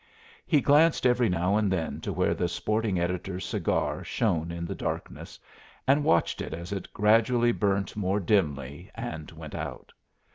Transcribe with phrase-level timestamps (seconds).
[0.47, 4.73] He glanced every now and then to where the sporting editor's cigar shone in the
[4.73, 5.37] darkness,
[5.85, 9.93] and watched it as it gradually burnt more dimly and went out.